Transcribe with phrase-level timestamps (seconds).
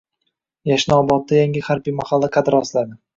[0.69, 2.99] Yashnobodda yangi harbiy mahalla qad rostladi